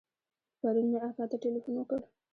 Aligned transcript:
پرون 0.59 0.85
مې 0.91 0.99
اکا 1.07 1.23
ته 1.31 1.37
ټېلفون 1.43 1.73
وکړ. 1.77 1.99